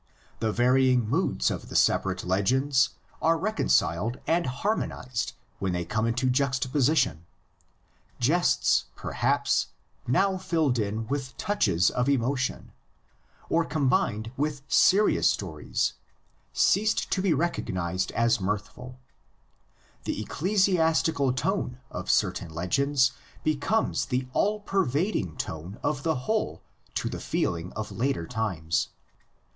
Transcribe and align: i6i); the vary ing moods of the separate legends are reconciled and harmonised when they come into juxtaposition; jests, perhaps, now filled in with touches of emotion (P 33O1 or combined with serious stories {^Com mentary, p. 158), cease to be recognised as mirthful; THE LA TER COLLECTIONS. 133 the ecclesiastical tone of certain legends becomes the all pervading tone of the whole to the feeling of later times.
i6i); 0.01 0.39
the 0.39 0.51
vary 0.51 0.91
ing 0.91 1.07
moods 1.07 1.51
of 1.51 1.69
the 1.69 1.75
separate 1.75 2.23
legends 2.23 2.95
are 3.21 3.37
reconciled 3.37 4.17
and 4.25 4.47
harmonised 4.47 5.33
when 5.59 5.73
they 5.73 5.85
come 5.85 6.07
into 6.07 6.27
juxtaposition; 6.27 7.23
jests, 8.19 8.85
perhaps, 8.95 9.67
now 10.07 10.39
filled 10.39 10.79
in 10.79 11.05
with 11.05 11.37
touches 11.37 11.91
of 11.91 12.09
emotion 12.09 12.71
(P 12.71 12.71
33O1 13.43 13.45
or 13.49 13.65
combined 13.65 14.31
with 14.37 14.63
serious 14.67 15.29
stories 15.29 15.93
{^Com 16.55 16.57
mentary, 16.57 16.81
p. 16.81 16.81
158), 17.05 17.05
cease 17.05 17.05
to 17.05 17.21
be 17.21 17.33
recognised 17.35 18.11
as 18.13 18.41
mirthful; 18.41 18.97
THE 20.05 20.13
LA 20.15 20.25
TER 20.25 20.33
COLLECTIONS. 20.33 20.67
133 20.79 20.79
the 20.81 20.81
ecclesiastical 21.03 21.33
tone 21.33 21.77
of 21.91 22.09
certain 22.09 22.49
legends 22.51 23.11
becomes 23.43 24.07
the 24.07 24.27
all 24.33 24.61
pervading 24.61 25.37
tone 25.37 25.77
of 25.83 26.01
the 26.01 26.15
whole 26.25 26.63
to 26.95 27.07
the 27.07 27.19
feeling 27.21 27.71
of 27.73 27.91
later 27.91 28.25
times. 28.25 28.89